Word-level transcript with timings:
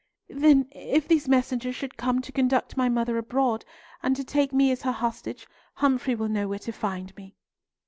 "Then 0.31 0.67
if 0.71 1.07
these 1.07 1.27
messengers 1.29 1.75
should 1.75 1.95
come 1.95 2.23
to 2.23 2.31
conduct 2.31 2.75
my 2.75 2.89
mother 2.89 3.19
abroad, 3.19 3.65
and 4.01 4.15
to 4.15 4.23
take 4.23 4.51
me 4.51 4.71
as 4.71 4.81
her 4.81 4.91
hostage, 4.91 5.45
Humfrey 5.75 6.15
will 6.15 6.27
know 6.27 6.47
where 6.47 6.57
to 6.57 6.71
find 6.71 7.15
me." 7.15 7.35